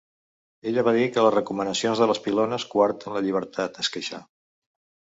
[0.71, 4.27] Ella va dir que les recomanacions de les pilones coarten la llibertat, es queixa.